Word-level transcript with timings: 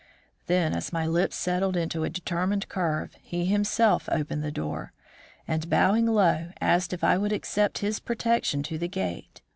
Then, 0.47 0.73
as 0.73 0.91
my 0.91 1.05
lips 1.05 1.35
settled 1.35 1.77
into 1.77 2.03
a 2.03 2.09
determined 2.09 2.67
curve, 2.67 3.15
he 3.21 3.45
himself 3.45 4.09
opened 4.11 4.43
the 4.43 4.49
door, 4.51 4.93
and 5.47 5.69
bowing 5.69 6.07
low, 6.07 6.49
asked 6.59 6.91
if 6.91 7.03
I 7.03 7.19
would 7.19 7.31
accept 7.31 7.77
his 7.85 7.99
protection 7.99 8.63
to 8.63 8.79
the 8.79 8.87
gate. 8.87 9.43